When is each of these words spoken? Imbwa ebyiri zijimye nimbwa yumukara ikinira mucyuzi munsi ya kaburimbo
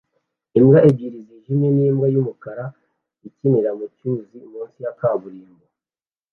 Imbwa 0.57 0.79
ebyiri 0.89 1.19
zijimye 1.27 1.69
nimbwa 1.75 2.07
yumukara 2.13 2.65
ikinira 3.27 3.69
mucyuzi 3.79 4.37
munsi 4.51 4.77
ya 4.85 4.93
kaburimbo 4.99 5.65